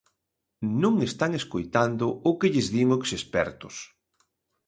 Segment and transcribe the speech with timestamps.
[0.81, 3.75] Non están escoitando o que lles din os expertos.